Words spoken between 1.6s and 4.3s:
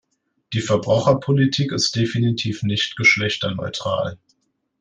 ist definitiv nicht geschlechterneutral.